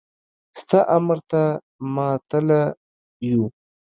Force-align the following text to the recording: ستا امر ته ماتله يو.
ستا 0.59 0.79
امر 0.95 1.17
ته 1.29 1.41
ماتله 1.95 2.61
يو. 3.29 3.43